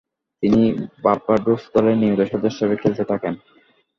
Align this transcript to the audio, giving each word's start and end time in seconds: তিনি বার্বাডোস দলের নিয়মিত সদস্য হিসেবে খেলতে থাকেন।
তিনি 0.43 0.61
বার্বাডোস 1.03 1.61
দলের 1.73 1.95
নিয়মিত 1.99 2.21
সদস্য 2.31 2.57
হিসেবে 2.57 2.75
খেলতে 2.81 3.03
থাকেন। 3.11 3.33